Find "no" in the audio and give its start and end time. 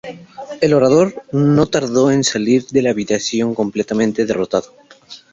1.31-1.67